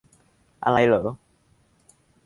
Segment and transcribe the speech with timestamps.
[0.63, 1.05] อะไรเหรอ